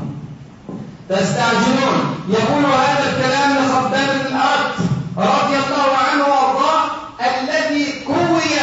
تستعجلون. 1.09 1.97
يقول 2.29 2.65
هذا 2.65 3.03
الكلام 3.09 3.51
لخباب 3.57 4.09
الأرض 4.25 4.71
رضي 5.17 5.55
الله 5.55 5.89
عنه 6.07 6.23
وأرضاه 6.23 6.83
الذي 7.19 7.85
كوي 8.07 8.53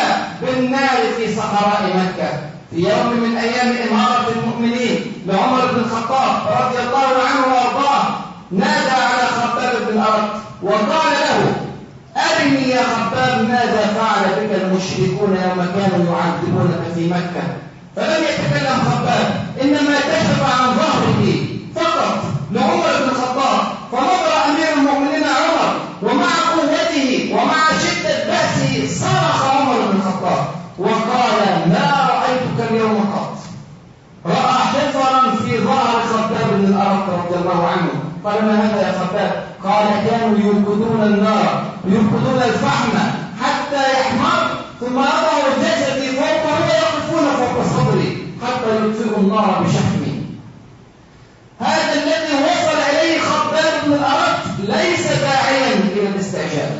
بالنار 0.42 1.00
في 1.16 1.36
صحراء 1.36 1.82
مكة. 1.96 2.30
في 2.70 2.76
يوم 2.76 3.20
من 3.22 3.36
أيام 3.36 3.74
إمارة 3.88 4.26
المؤمنين 4.36 5.12
لعمر 5.26 5.66
بن 5.72 5.78
الخطاب 5.78 6.36
رضي 6.46 6.78
الله 6.78 7.08
عنه 7.28 7.54
وأرضاه 7.54 8.04
نادى 8.50 8.90
على 8.90 9.26
خباب 9.26 9.72
بن 9.86 9.98
الأرض 9.98 10.28
وقال 10.62 11.12
له 11.12 11.49
أرني 12.40 12.70
يا 12.70 12.82
خباب 12.82 13.48
ماذا 13.48 13.94
فعل 13.96 14.24
بك 14.40 14.62
المشركون 14.62 15.38
يوم 15.44 15.66
كانوا 15.76 16.16
يعذبونك 16.16 16.82
في 16.94 17.08
مكة؟ 17.08 17.42
فلم 17.96 18.22
يتكلم 18.24 18.78
خباب 18.90 19.46
إنما 19.62 19.98
كشف 19.98 20.42
عن 20.42 20.74
ظهره 20.76 21.36
فقط 21.76 22.22
لعمر 22.52 23.02
بن 23.02 23.08
الخطاب 23.08 23.60
فنظر 23.92 24.32
أمير 24.48 24.72
المؤمنين 24.76 25.24
عمر 25.24 25.76
ومع 26.02 26.30
قوته 26.56 27.30
ومع 27.32 27.64
شدة 27.82 28.24
بأسه 28.24 28.88
صرخ 29.00 29.44
عمر 29.50 29.74
بن 29.74 29.98
الخطاب 29.98 30.46
وقال 30.78 31.68
ما 31.68 32.08
رأيتك 32.10 32.70
قال 38.24 38.44
ما 38.44 38.54
هذا 38.64 38.80
يا 38.86 38.92
خباب 38.92 39.44
قال 39.64 39.86
كانوا 40.10 40.38
يوقدون 40.38 41.02
النار 41.02 41.64
يوقدون 41.84 42.42
الفحم 42.44 42.98
حتى 43.42 43.92
يحمر 43.92 44.50
ثم 44.80 44.98
يضعوا 44.98 45.50
جسدي 45.62 46.08
فوقه 46.16 46.58
ويقفون 46.60 47.26
فوق 47.36 47.64
صدري 47.64 48.26
حتى 48.42 48.76
يطفئوا 48.76 49.18
النار 49.18 49.64
بشحمي 49.64 50.22
هذا 51.60 51.92
الذي 51.92 52.34
وصل 52.44 52.78
إليه 52.90 53.20
خباب 53.20 53.72
بن 53.86 53.92
الأرض 53.92 54.38
ليس 54.58 55.06
داعيا 55.20 55.74
إلى 55.74 56.08
الاستعجاب 56.08 56.76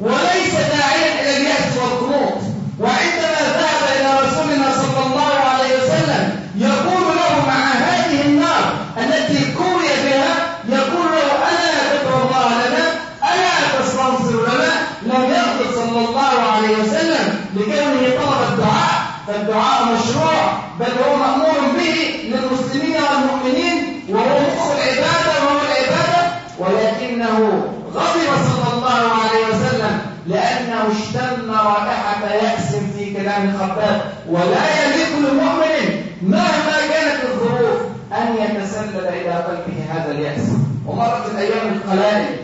وليس 0.00 0.54
داعيا 0.54 1.22
إلى 1.22 1.36
اليأس 1.36 1.76
والقنوط 1.82 2.42
وعندما 2.80 3.40
ذهب 3.58 3.82
إلى 4.00 4.28
رسولنا 4.28 4.72
صلى 4.72 5.06
الله 5.06 5.34
عليه 5.34 5.74
وسلم 5.82 6.40
يقول 6.56 7.16
له 7.16 7.46
مع 7.46 7.72
هذه 7.72 8.22
النار 8.26 8.80
التي 8.98 9.52
كوي 9.52 9.88
بها 10.04 10.50
يقول 10.68 11.06
له 11.12 11.30
ألا 11.50 11.72
تدعو 11.90 12.22
الله 12.22 12.48
لنا 12.48 12.86
ألا 13.32 13.80
تستنصر 13.80 14.42
لنا 14.42 14.72
لم 15.02 15.22
يغضب 15.24 15.74
صلى 15.74 16.08
الله 16.08 16.52
عليه 16.54 16.76
وسلم 16.76 17.44
لكونه 17.54 18.02
طلب 18.02 18.52
الدعاء 18.52 19.00
فالدعاء 19.26 19.84
مشروع 19.84 20.52
بل 20.80 20.86
هو 21.04 21.16
مأمور 21.16 21.60
به 21.78 22.20
للمسلمين 22.24 22.96
والمؤمنين 23.02 24.04
وهو 24.08 24.40
مخ 24.40 24.70
العبادة 24.70 25.44
وهو 25.44 25.60
العبادة 25.60 26.30
ولكنه 26.58 27.62
غضب 27.94 28.30
صلى 28.46 28.74
الله 28.74 29.12
عليه 29.22 29.46
وسلم 29.48 30.00
لأنه 30.26 30.82
اشتم 30.92 31.50
رائحة 31.50 32.34
يأس 32.34 32.74
في 32.96 33.14
كلام 33.14 33.50
الخباب 33.50 34.00
ولا 34.28 34.84
يليق 34.84 35.18
لمؤمن 35.18 36.10
مهما 36.22 36.76
كانت 36.92 37.24
الظروف 37.24 37.80
أن 38.12 38.36
يتسلل 38.36 39.08
إلى 39.08 39.32
قلبه 39.32 39.84
هذا 39.92 40.10
اليأس 40.10 40.48
ومرت 40.86 41.30
الأيام 41.34 41.72
القلائل 41.72 42.36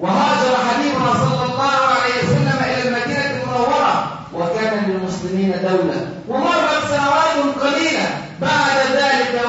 وهاجر 0.00 0.56
حبيبنا 0.68 1.12
صلى 1.12 1.44
الله 1.44 1.70
عليه 1.70 2.14
وسلم 2.22 2.58
إلى 2.64 2.88
المدينة 2.88 3.42
المنورة 3.42 4.12
وكان 4.34 4.90
للمسلمين 4.90 5.52
دولة 5.62 6.06
ومرت 6.28 6.84
سنوات 6.90 7.56
قليلة 7.60 8.08
بعد 8.40 8.76
ذلك 8.92 9.40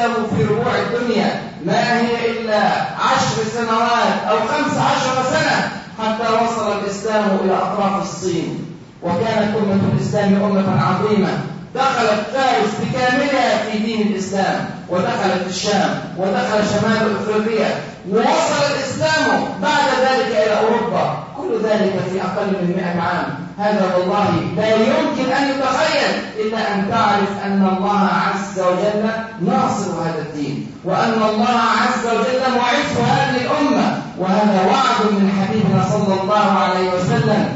الإسلام 0.00 0.26
في 0.36 0.44
ربوع 0.44 0.72
الدنيا. 0.78 1.42
ما 1.66 2.00
هي 2.00 2.30
إلا 2.30 2.60
عشر 3.00 3.44
سنوات 3.54 4.28
أو 4.30 4.36
خمس 4.36 4.78
عشر 4.78 5.22
سنة 5.30 5.70
حتى 5.98 6.44
وصل 6.44 6.78
الإسلام 6.78 7.38
إلى 7.44 7.54
أطراف 7.54 8.02
الصين. 8.02 8.66
وكانت 9.02 9.56
أمة 9.56 9.80
الإسلام 9.92 10.42
أمة 10.42 10.82
عظيمة. 10.82 11.28
دخلت 11.74 12.26
فارس 12.34 12.70
بكاملها 12.82 13.58
في 13.58 13.78
دين 13.78 14.06
الإسلام 14.06 14.70
ودخلت 14.88 15.46
الشام 15.48 16.00
ودخل 16.18 16.62
شمال 16.70 17.16
أفريقيا 17.16 17.80
ووصل 18.10 18.62
الإسلام 18.70 19.44
بعد 19.62 19.88
ذلك 20.00 20.26
إلى 20.26 20.60
أوروبا. 20.60 21.24
كل 21.36 21.68
ذلك 21.68 21.92
في 22.12 22.22
أقل 22.22 22.46
من 22.46 22.74
مئة 22.76 23.00
عام. 23.00 23.49
هذا 23.60 23.96
والله 23.96 24.30
لا 24.56 24.74
يمكن 24.74 25.32
أن 25.32 25.50
يتخيل 25.50 26.12
إلا 26.40 26.74
أن 26.74 26.90
تعرف 26.90 27.44
أن 27.44 27.76
الله 27.76 28.08
عز 28.26 28.60
وجل 28.60 29.10
ناصر 29.46 29.90
هذا 30.02 30.18
الدين 30.18 30.66
وأن 30.84 31.12
الله 31.12 31.60
عز 31.82 32.06
وجل 32.06 32.40
معز 32.56 33.08
هذه 33.08 33.36
الأمة. 33.36 34.02
وهذا 34.18 34.66
وعد 34.66 35.12
من 35.12 35.30
حبيبنا 35.38 35.84
صلى 35.90 36.22
الله 36.22 36.58
عليه 36.58 36.88
وسلم. 36.94 37.48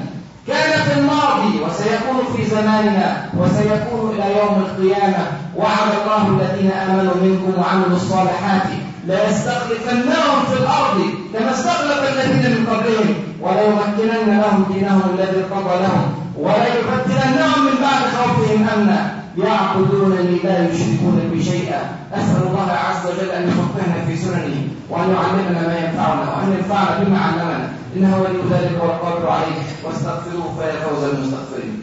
كان 0.47 0.83
في 0.83 0.99
الماضي 0.99 1.61
وسيكون 1.65 2.37
في 2.37 2.47
زماننا 2.47 3.27
وسيكون 3.39 4.15
إلى 4.15 4.39
يوم 4.39 4.65
القيامة. 4.67 5.27
وعد 5.57 5.91
الله 6.03 6.29
الذين 6.29 6.71
آمنوا 6.71 7.15
منكم 7.23 7.53
وعملوا 7.61 7.97
الصالحات. 7.97 8.69
ليستخلفنهم 9.07 10.45
في 10.51 10.61
الأرض 10.61 11.24
كما 11.35 11.51
استخلف 11.51 12.01
الذين 12.13 12.51
من 12.51 12.67
قبلهم 12.67 13.15
وليمكنن 13.41 14.41
لهم 14.41 14.65
دينهم 14.73 15.03
الذي 15.15 15.39
ارتضى 15.39 15.83
لهم 15.83 16.15
وليبدلنهم 16.39 17.67
من 17.67 17.77
بعد 17.83 18.03
خوفهم 18.17 18.69
أمنا. 18.75 19.25
يعبدونني 19.39 20.39
لا 20.45 20.69
يشركون 20.69 21.31
بي 21.33 21.43
شيئا. 21.43 21.81
أسأل 22.15 22.43
الله 22.47 22.71
عز 22.71 23.07
وجل 23.07 23.31
أن 23.31 23.43
يفقهنا 23.49 24.07
في 24.07 24.17
سننه 24.17 24.69
وأن 24.91 25.09
يعلمنا 25.11 25.69
ما 25.69 25.79
ينفعنا 25.79 26.25
وأن 26.31 26.57
ينفعنا 26.59 26.99
بما 26.99 27.19
علمنا. 27.19 27.69
إنه 27.97 28.19
ولي 28.23 28.39
ذلك 28.51 28.83
والقادر 28.83 29.29
عليه. 29.29 29.59
واستغفروه 29.85 30.55
فيا 30.59 30.81
فوز 30.81 31.05
المستغفرين. 31.05 31.83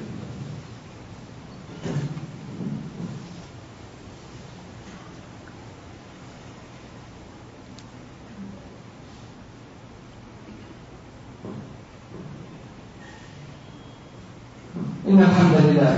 إن 15.12 15.20
الحمد 15.20 15.56
لله 15.68 15.94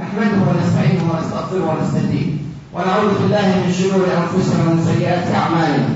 نحمده 0.00 0.40
ونستعينه 0.48 1.04
ونستغفره 1.12 1.64
ونستهديه 1.68 2.26
ونعوذ 2.74 3.12
بالله 3.20 3.46
من 3.60 3.72
شرور 3.78 4.08
أنفسنا 4.08 4.60
ومن 4.64 4.80
سيئات 4.80 5.28
أعمالنا. 5.34 5.88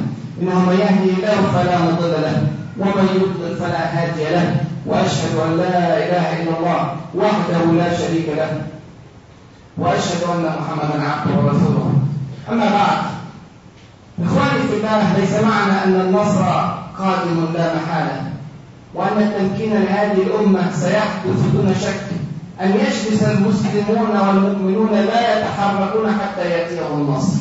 إنه 0.43 0.59
من 0.69 0.77
يهدي 0.77 1.11
الله 1.17 1.39
فلا 1.57 1.77
مضل 1.89 2.13
له 2.27 2.37
ومن 2.79 3.07
يضلل 3.17 3.57
فلا 3.57 3.83
هادي 3.97 4.25
له. 4.37 4.47
وأشهد 4.87 5.33
أن 5.47 5.57
لا 5.57 5.79
إله 6.05 6.27
إلا 6.43 6.53
الله 6.59 6.81
وحده 7.15 7.63
لا 7.81 7.89
شريك 7.99 8.29
له. 8.37 8.53
وأشهد 9.79 10.23
أن 10.29 10.45
محمدا 10.61 10.97
عبده 11.09 11.35
ورسوله. 11.41 11.93
أما 12.51 12.69
بعد 12.79 12.99
إخواني 14.25 14.63
في 14.69 14.75
الله 14.77 15.17
ليس 15.17 15.35
معنى 15.49 15.77
أن 15.85 15.95
النصر 16.01 16.45
قادم 16.99 17.39
لا 17.57 17.67
محالة 17.77 18.21
وأن 18.95 19.19
التمكين 19.19 19.73
لهذه 19.73 20.23
الأمة 20.29 20.63
سيحدث 20.73 21.41
دون 21.55 21.75
شك 21.81 22.20
أن 22.63 22.71
يجلس 22.71 23.23
المسلمون 23.23 24.11
والمؤمنون 24.21 24.93
لا 24.93 25.39
يتحركون 25.39 26.13
حتى 26.21 26.51
يأتيهم 26.51 27.01
النصر. 27.01 27.41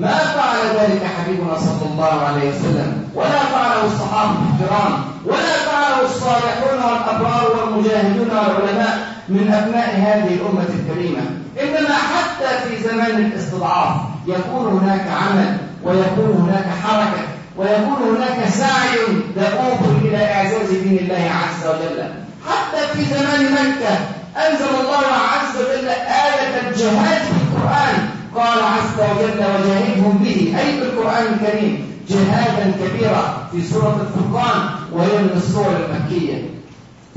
ما 0.00 0.08
فعل 0.08 0.58
ذلك 0.80 1.02
حبيبنا 1.16 1.58
صلى 1.58 1.92
الله 1.92 2.20
عليه 2.26 2.48
وسلم. 2.50 3.08
ولا 3.14 3.40
فعله 3.52 3.84
الصحابة 3.86 4.30
الكرام. 4.30 4.92
ولا 5.26 5.56
فعله 5.66 6.04
الصالحون 6.04 6.78
والأبرار 6.90 7.44
والمجاهدون 7.56 8.30
والعلماء 8.30 8.98
من 9.28 9.52
أبناء 9.52 9.90
هذه 9.96 10.34
الأمة 10.34 10.68
الكريمة. 10.78 11.20
إنما 11.62 11.94
حتى 11.94 12.68
في 12.68 12.82
زمان 12.88 13.16
الاستضعاف 13.16 13.96
يكون 14.26 14.78
هناك 14.78 15.06
عمل 15.08 15.56
ويكون 15.84 16.48
هناك 16.48 16.66
حركة 16.82 17.22
ويكون 17.56 18.16
هناك 18.16 18.48
سعي 18.48 18.96
دؤوب 19.36 20.04
إلى 20.04 20.32
إعزاز 20.34 20.70
دين 20.70 20.98
الله 20.98 21.30
عز 21.40 21.66
وجل. 21.66 22.04
حتى 22.48 22.86
في 22.92 23.04
زمان 23.04 23.52
مكة 23.52 24.19
أنزل 24.46 24.70
الله 24.80 25.06
عز 25.32 25.54
وجل 25.60 25.88
آية 25.88 26.68
الجهاد 26.68 27.22
في 27.22 27.32
القرآن. 27.42 28.08
قال 28.36 28.58
عز 28.74 28.94
وجل 28.98 29.38
وجاهدهم 29.38 30.14
به. 30.24 30.38
أي 30.60 30.80
بالقرآن 30.80 31.24
الكريم؟ 31.34 31.72
جهادا 32.08 32.72
كبيرا 32.80 33.48
في 33.52 33.62
سورة 33.62 34.06
الفرقان 34.06 34.60
وهي 34.92 35.18
من 35.18 35.30
السور 35.36 35.66
المكية. 35.66 36.50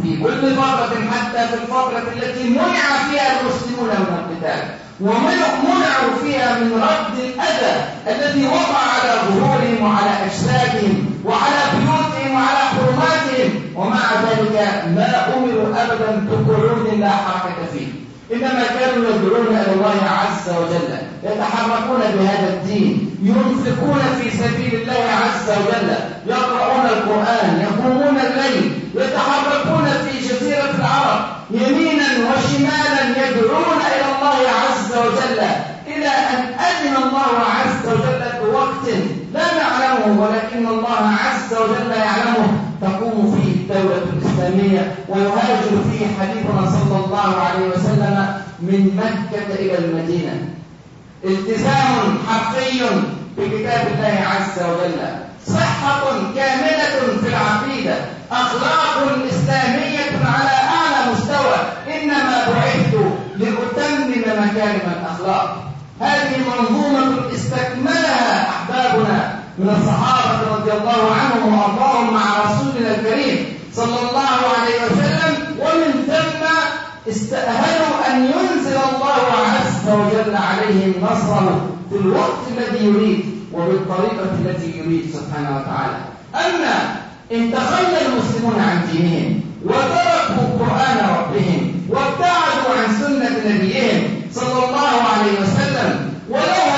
في 0.02 0.24
كل 0.24 0.56
فترة 0.56 0.94
حتى 1.12 1.48
في 1.48 1.54
الفترة 1.54 2.04
التي 2.16 2.50
منع 2.50 2.86
فيها 3.10 3.42
المسلمون 3.42 3.90
من 3.90 4.18
القتال. 4.20 4.64
ومنعوا 5.02 6.14
فيها 6.24 6.60
من 6.60 6.84
رد 6.84 7.18
الأذى 7.20 7.76
الذي 8.08 8.48
وقع 8.48 8.78
على 8.78 9.14
ظهورهم 9.28 9.78
وعلى 9.86 10.26
أجسادهم 10.26 10.96
وعلى 11.26 11.62
بيوتهم. 11.74 11.93
ومع 13.76 14.02
ذلك 14.24 14.56
ما 14.96 15.34
أمروا 15.38 15.68
أبدا 15.84 16.28
بقعود 16.30 17.00
لا 17.00 17.10
حركة 17.10 17.66
فيه. 17.74 17.88
إنما 18.34 18.64
كانوا 18.80 19.10
يدعون 19.10 19.48
إلى 19.48 19.74
الله 19.74 20.02
عز 20.10 20.50
وجل 20.50 20.90
يتحركون 21.24 22.00
بهذا 22.00 22.50
الدين 22.54 23.16
ينفقون 23.24 24.02
في 24.22 24.38
سبيل 24.38 24.82
الله 24.82 25.04
عز 25.24 25.50
وجل 25.50 25.90
يقرؤون 26.28 26.86
القرآن 26.86 27.62
يقومون 27.62 28.18
الليل 28.20 28.72
يتحركون 28.96 29.86
في 29.86 30.28
جزيرة 30.28 30.74
العرب 30.80 31.26
يمينا 31.52 32.06
وشمالا 32.06 33.28
يدعون 33.28 33.80
إلى 33.96 34.06
الله 34.16 34.50
عز 34.64 34.98
وجل 34.98 35.40
إلى 35.88 36.08
أن 36.08 36.40
أذن 36.60 36.96
الله 37.04 37.34
عز 37.58 37.88
وجل 37.88 38.24
بوقت 38.46 38.88
لا 39.34 39.46
نعلمه 39.56 40.22
ولكن 40.22 40.68
الله 40.68 41.10
عز 41.26 41.54
وجل 41.54 41.92
يعلمه. 41.92 42.48
تقوم 42.82 43.42
فيه. 43.42 43.53
الدولة 43.64 44.04
الإسلامية 44.14 44.96
ويهاجر 45.10 45.72
فيه 45.92 46.06
حبيبنا 46.20 46.72
صلى 46.72 47.06
الله 47.06 47.36
عليه 47.42 47.68
وسلم 47.68 48.42
من 48.60 48.82
مكة 48.96 49.54
إلى 49.56 49.78
المدينة. 49.78 50.48
التزام 51.24 52.18
حقي 52.30 52.80
بكتاب 53.38 53.88
الله 53.88 54.20
عز 54.28 54.64
وجل. 54.64 55.00
صحة 55.48 56.04
كاملة 56.36 57.20
في 57.22 57.28
العقيدة. 57.28 57.96
أخلاق 58.32 59.18
إسلامية 59.32 60.26
على 60.26 60.50
أعلى 60.50 61.14
مستوى. 61.14 61.56
إنما 61.94 62.46
بعثت 62.48 62.96
لأتمم 63.38 64.12
مكارم 64.20 64.92
الأخلاق. 64.98 65.64
هذه 66.02 66.38
منظومة 66.38 67.34
استكملها 67.36 68.50
أحبابنا. 68.50 69.43
من 69.58 69.70
الصحابة 69.70 70.56
رضي 70.56 70.72
الله 70.72 71.12
عنهم 71.12 71.54
وأرضاهم 71.54 72.14
مع 72.14 72.24
رسولنا 72.46 72.96
الكريم 72.96 73.46
صلى 73.76 74.00
الله 74.10 74.36
عليه 74.58 74.78
وسلم 74.86 75.34
ومن 75.60 75.92
ثم 76.08 76.44
استأهلوا 77.12 77.96
أن 78.12 78.24
ينزل 78.24 78.78
الله 78.78 79.26
عز 79.54 79.90
وجل 79.90 80.36
عليهم 80.36 80.94
نصره 81.02 81.70
في 81.90 81.96
الوقت 81.96 82.44
الذي 82.58 82.86
يريد 82.86 83.26
وبالطريقة 83.54 84.30
التي 84.46 84.78
يريد 84.80 85.06
سبحانه 85.14 85.58
وتعالى. 85.58 85.98
أما 86.36 86.96
إن 87.32 87.52
تخلى 87.52 87.98
المسلمون 88.06 88.60
عن 88.60 88.82
دينهم 88.92 89.42
وتركوا 89.66 90.48
قرآن 90.60 90.98
ربهم 91.18 91.74
وابتعدوا 91.90 92.74
عن 92.78 92.96
سنة 93.02 93.56
نبيهم 93.56 94.04
صلى 94.34 94.66
الله 94.66 94.94
عليه 95.14 95.34
وسلم 95.42 96.14
ولهجوا 96.30 96.73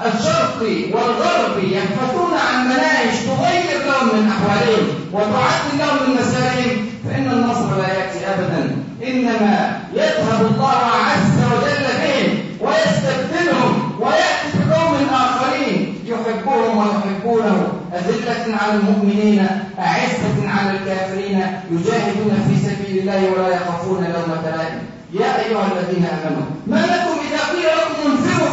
حول 0.00 0.10
الشرق 0.12 0.62
والغرب 0.92 1.64
يبحثون 1.64 2.34
عن 2.48 2.64
مناهج 2.64 3.10
تغير 3.26 3.86
لهم 3.86 4.06
من 4.16 4.32
أحوالهم 4.32 4.86
وتعدل 5.12 5.78
لهم 5.78 6.10
من 6.10 6.16
مسارهم 6.16 6.86
فإن 7.04 7.32
النصر 7.32 7.76
لا 7.76 7.88
يأتي 7.88 8.26
أبدا. 8.34 8.76
إنما 9.06 9.80
يذهب 9.94 10.46
الله 10.46 10.80
عز 11.06 11.38
وجل 11.52 11.86
بهم 12.02 12.38
ويستبدلهم 12.60 13.92
ويأتي 14.00 14.48
بقوم 14.68 14.94
آخرين 15.12 15.94
يحبهم 16.06 16.78
ويحبونه. 16.78 17.72
أذلة 17.94 18.56
على 18.56 18.72
المؤمنين 18.72 19.46
أعزة 19.78 20.48
على 20.48 20.78
الكافرين 20.78 21.46
يجاهدون 21.70 22.48
في 22.48 22.68
سبيل 22.68 22.98
الله 22.98 23.30
ولا 23.30 23.54
يخافون 23.54 24.04
لومة 24.04 24.56
لائم. 24.56 24.80
يا 25.12 25.46
أيها 25.46 25.68
الذين 25.72 26.06
آمنوا 26.06 26.46
ما 26.66 26.76
لكم 26.76 27.18
إذا 27.26 27.40
قيل 27.52 27.66
لكم 27.66 28.10
انفروا 28.10 28.50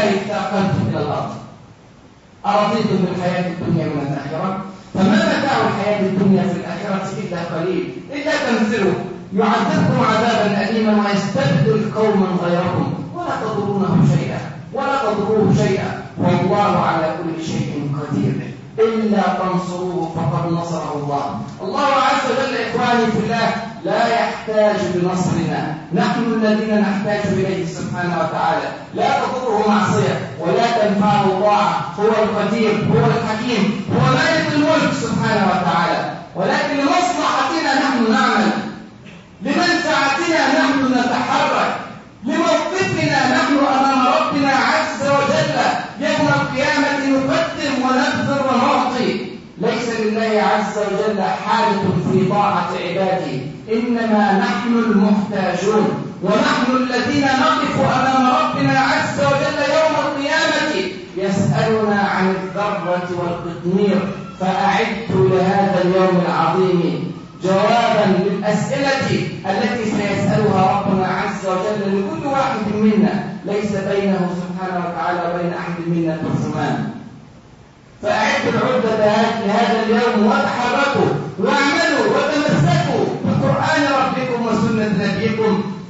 في 0.00 0.08
سبيل 0.08 0.20
الله 0.20 0.36
اثاقلتم 0.36 0.88
إلى 0.88 0.98
الأرض. 0.98 1.30
أرضيتم 2.46 2.96
بالحياة 3.04 3.46
الدنيا 3.48 3.86
من 3.86 4.00
الآخرة؟ 4.00 4.64
فما 4.94 5.16
متاع 5.16 5.56
الحياة 5.66 6.00
الدنيا 6.00 6.42
في 6.42 6.52
الآخرة 6.52 7.08
إلا 7.18 7.56
قليل. 7.56 7.94
إلا 8.12 8.32
تنفروا 8.32 8.92
يعذبكم 9.36 10.04
عذابا 10.04 10.70
أليما 10.70 11.06
ويستبدل 11.06 11.92
قوما 11.94 12.26
غيركم. 12.42 12.94
ولا 13.14 13.36
تضرونه 13.42 14.08
شيئا. 14.16 14.40
ولا 14.72 15.02
تضروه 15.02 15.54
شيئا. 15.56 16.02
والله 16.18 16.78
على 16.78 17.14
كل 17.22 17.44
شيء 17.44 17.90
قدير. 18.00 18.54
إلا 18.78 19.22
تنصروه 19.22 20.12
فقد 20.16 20.52
نصره 20.52 20.92
الله. 21.02 21.40
الله 21.62 21.86
عز 21.86 22.30
وجل 22.30 22.56
إخواني 22.56 23.06
في 23.06 23.18
الله 23.18 23.73
لا 23.84 24.08
يحتاج 24.08 24.76
بنصرنا. 24.94 25.74
نحن 25.92 26.22
الذين 26.22 26.80
نحتاج 26.80 27.26
إليه 27.32 27.66
سبحانه 27.66 28.18
وتعالى. 28.18 28.68
لا 28.94 29.08
تضره 29.20 29.68
معصية 29.68 30.30
ولا 30.40 30.66
تنفعه 30.78 31.40
طاعة 31.40 31.94
هو 32.00 32.08
القدير 32.22 32.70
هو 32.70 33.06
الحكيم 33.06 33.84
هو 33.94 34.14
مالك 34.14 34.46
الملك 34.54 34.92
سبحانه 35.02 35.46
وتعالى. 35.46 36.14
ولكن 36.36 36.76
لمصلحتنا 36.76 37.74
نحن 37.74 38.12
نعمل. 38.12 38.50
لمنفعتنا 39.42 40.40
نحن 40.58 40.92
نتحرك. 40.92 41.76
لموقفنا 42.24 43.36
نحن 43.36 43.58
أمام 43.58 44.06
ربنا 44.06 44.50
عز 44.50 45.06
وجل 45.06 45.58
يوم 46.00 46.28
القيامة 46.28 47.06
نقدم 47.06 47.82
ونبذر 47.82 48.46
ونعطي. 48.52 49.26
ليس 49.58 50.00
لله 50.00 50.42
عز 50.42 50.78
وجل 50.78 51.22
حالة 51.22 51.82
في 52.12 52.28
طاعة 52.28 52.68
عباده. 52.88 53.53
إنما 53.72 54.38
نحن 54.38 54.72
المحتاجون 54.78 55.88
ونحن 56.22 56.76
الذين 56.76 57.24
نقف 57.24 57.80
أمام 57.80 58.26
ربنا 58.26 58.78
عز 58.80 59.20
وجل 59.20 59.58
يوم 59.74 59.94
القيامة 60.06 60.90
يسألنا 61.16 62.00
عن 62.00 62.30
الذرة 62.30 63.08
والقطمير 63.18 63.98
فأعدوا 64.40 65.28
لهذا 65.28 65.82
اليوم 65.84 66.22
العظيم 66.26 67.12
جوابا 67.42 68.18
للأسئلة 68.24 69.28
التي 69.50 69.84
سيسألها 69.84 70.80
ربنا 70.80 71.06
عز 71.06 71.46
وجل 71.46 71.98
لكل 71.98 72.26
واحد 72.26 72.74
منا 72.74 73.24
ليس 73.46 73.72
بينه 73.72 74.30
سبحانه 74.40 74.84
وتعالى 74.86 75.20
وبين 75.34 75.52
أحد 75.52 75.74
منا 75.86 76.16
ترجمان. 76.16 76.90
فأعدوا 78.02 78.52
العدة 78.52 79.06
لهذا 79.46 79.82
اليوم 79.86 80.26
وتحركوا 80.26 81.08
وأعملوا 81.38 81.83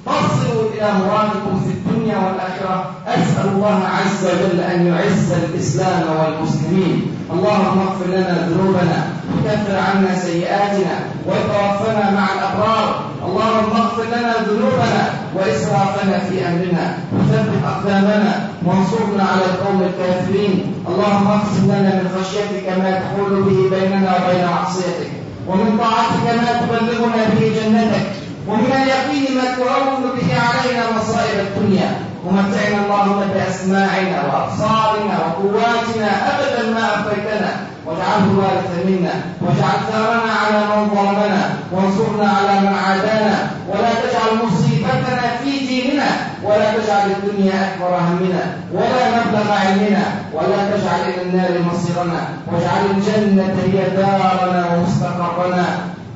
تصلوا 0.06 0.68
إلى 0.74 0.88
مرادكم 1.00 1.60
في 1.64 1.70
الدنيا 1.76 2.16
والآخرة. 2.18 2.90
أسأل 3.06 3.48
الله 3.54 3.80
عز 3.96 4.26
وجل 4.26 4.60
أن 4.60 4.86
يعز 4.86 5.32
الإسلام 5.32 6.02
والمسلمين. 6.18 6.96
اللهم 7.32 7.78
اغفر 7.86 8.06
لنا 8.06 8.48
ذنوبنا 8.48 8.98
وكفر 9.32 9.76
عنا 9.76 10.18
سيئاتنا 10.18 10.96
وتوفنا 11.26 12.10
مع 12.10 12.26
الأبرار. 12.34 12.88
اللهم 13.26 13.70
اغفر 13.82 14.04
لنا 14.04 14.32
ذنوبنا 14.48 15.04
وإسرافنا 15.36 16.18
في 16.18 16.46
أمرنا. 16.48 16.86
وثبت 17.14 17.60
أقدامنا 17.72 18.48
وانصرنا 18.66 19.24
على 19.32 19.44
القوم 19.50 19.82
الكافرين. 19.82 20.54
اللهم 20.88 21.26
اقسم 21.26 21.64
لنا 21.64 21.90
من 21.98 22.06
خشيتك 22.16 22.66
ما 22.78 22.90
تحول 23.00 23.42
به 23.42 23.76
بيننا 23.76 24.10
وبين 24.16 24.44
معصيتك 24.46 25.10
ومن 25.48 25.78
طاعتك 25.78 26.24
ما 26.40 26.50
تبلغنا 26.60 27.22
به 27.32 27.42
جنتك 27.56 28.06
ومن 28.48 28.72
اليقين 28.82 29.36
ما 29.36 29.44
تهون 29.56 30.02
به 30.16 30.28
علينا 30.46 30.84
مصائب 30.96 31.38
الدنيا 31.64 31.90
ومتعنا 32.24 32.78
اللهم 32.84 33.20
بأسماعنا 33.34 34.18
وأبصارنا 34.28 35.14
وقواتنا 35.24 36.10
أبدا 36.30 36.62
ما 36.74 36.84
أبقيتنا 36.94 37.50
واجعله 37.86 38.24
الوارث 38.30 38.70
منا 38.86 39.14
واجعل 39.40 39.76
ثأرنا 39.92 40.32
على 40.40 40.58
من 40.70 40.88
ظلمنا 40.94 41.42
وانصرنا 41.72 42.28
على 42.28 42.60
من 42.60 42.74
عادانا. 42.84 43.36
ولا 43.68 43.90
تجعل 44.02 44.30
مصيبتنا 44.44 45.24
في 45.44 45.66
ديننا 45.66 46.10
ولا 46.44 46.68
تجعل 46.76 47.10
الدنيا 47.10 47.52
أكبر 47.68 47.96
همنا 47.96 48.42
ولا 48.72 49.02
مبلغ 49.16 49.52
علمنا. 49.52 50.04
ولا 50.34 50.70
تجعل 50.70 51.00
إلى 51.08 51.22
النار 51.22 51.50
مصيرنا 51.72 52.20
واجعل 52.52 52.84
الجنة 52.90 53.56
هي 53.64 53.96
دارنا 53.96 54.76
ومستقرنا. 54.76 55.66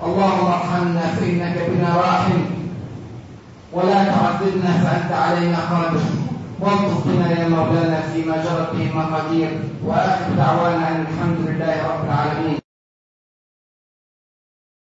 اللهم 0.07 0.47
ارحمنا 0.47 1.03
فإنك 1.21 1.57
بنا 1.69 1.97
راحم. 1.97 2.41
ولا 3.73 4.05
تعذبنا 4.05 4.73
فأنت 4.83 5.13
علينا 5.13 5.59
قادر 5.71 6.01
والطف 6.61 7.07
بنا 7.07 7.29
يا 7.41 7.49
مولانا 7.49 8.01
فيما 8.01 8.37
جرت 8.37 8.71
به 8.75 8.91
المقادير 8.91 9.51
وآخر 9.85 10.27
دعوانا 10.37 10.89
أن 10.89 11.01
الحمد 11.01 11.39
لله 11.47 11.75
رب 11.89 12.05
العالمين. 12.05 12.59